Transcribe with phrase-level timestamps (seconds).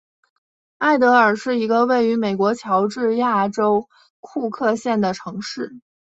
[0.79, 3.87] 艾得尔是一个位于美国乔治亚州
[4.19, 5.79] 库克县的城市。